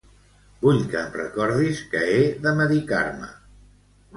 [0.61, 3.31] Vull que em recordis que he de medicar-me.